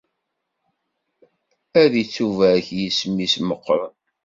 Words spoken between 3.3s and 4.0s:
meqqren.